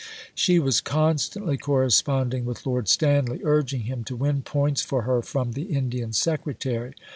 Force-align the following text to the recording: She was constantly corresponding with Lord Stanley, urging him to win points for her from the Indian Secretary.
She 0.33 0.57
was 0.57 0.81
constantly 0.81 1.57
corresponding 1.57 2.43
with 2.45 2.65
Lord 2.65 2.87
Stanley, 2.89 3.39
urging 3.43 3.81
him 3.81 4.03
to 4.05 4.15
win 4.15 4.41
points 4.41 4.81
for 4.81 5.03
her 5.03 5.21
from 5.21 5.51
the 5.51 5.65
Indian 5.77 6.11
Secretary. 6.11 6.95